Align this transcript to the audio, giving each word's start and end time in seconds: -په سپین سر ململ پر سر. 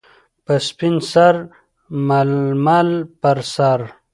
-په 0.45 0.53
سپین 0.67 0.95
سر 1.11 1.35
ململ 2.07 2.89
پر 3.21 3.37
سر. 3.53 3.79